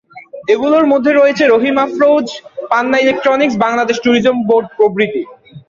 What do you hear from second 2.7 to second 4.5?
Panna electronics, Bangladesh tourism